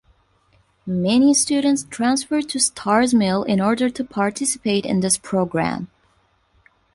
Many 0.87 1.31
students 1.35 1.83
transfer 1.87 2.41
to 2.41 2.59
Starr's 2.59 3.13
Mill 3.13 3.43
in 3.43 3.61
order 3.61 3.87
to 3.87 4.03
participate 4.03 4.83
in 4.83 5.01
this 5.01 5.15
program. 5.15 5.89